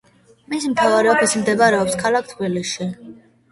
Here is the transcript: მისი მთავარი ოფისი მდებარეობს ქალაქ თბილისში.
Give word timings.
მისი 0.53 0.71
მთავარი 0.71 1.11
ოფისი 1.11 1.43
მდებარეობს 1.43 1.99
ქალაქ 2.01 2.35
თბილისში. 2.35 2.91